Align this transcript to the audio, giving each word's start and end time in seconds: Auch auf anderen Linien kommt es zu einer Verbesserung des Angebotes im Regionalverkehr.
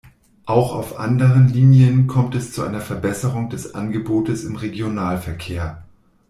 Auch 0.47 0.73
auf 0.73 0.97
anderen 0.99 1.49
Linien 1.49 2.07
kommt 2.07 2.33
es 2.33 2.53
zu 2.53 2.63
einer 2.63 2.81
Verbesserung 2.81 3.51
des 3.51 3.75
Angebotes 3.75 4.43
im 4.45 4.55
Regionalverkehr. 4.55 5.83